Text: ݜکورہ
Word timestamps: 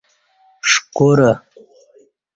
ݜکورہ 0.69 1.31